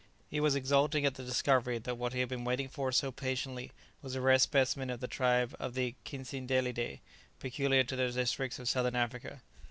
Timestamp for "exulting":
0.55-1.05